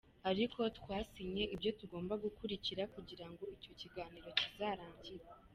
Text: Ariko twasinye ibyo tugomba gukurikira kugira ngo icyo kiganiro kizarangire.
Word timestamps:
Ariko 0.29 0.59
twasinye 0.77 1.43
ibyo 1.55 1.69
tugomba 1.79 2.13
gukurikira 2.23 2.83
kugira 2.95 3.25
ngo 3.31 3.43
icyo 3.55 3.71
kiganiro 3.79 4.29
kizarangire. 4.39 5.25